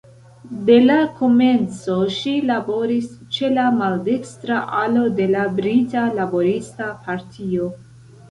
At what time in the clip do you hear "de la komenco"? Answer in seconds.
0.67-1.97